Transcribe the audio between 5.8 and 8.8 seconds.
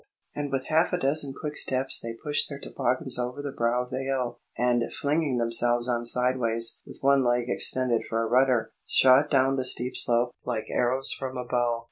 on sideways with one leg extended for a rudder,